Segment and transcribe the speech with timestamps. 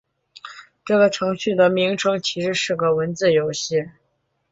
[0.83, 3.85] 这个程序的名称其实是个文字游戏。